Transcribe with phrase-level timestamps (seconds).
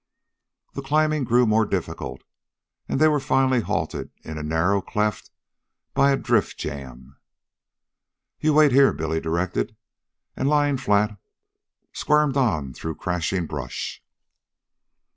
[0.73, 2.23] The climbing grew more difficult,
[2.89, 5.29] and they were finally halted, in a narrow cleft,
[5.93, 7.17] by a drift jam.
[8.39, 9.75] "You wait here," Billy directed,
[10.35, 11.19] and, lying flat,
[11.93, 14.01] squirmed on through crashing brush.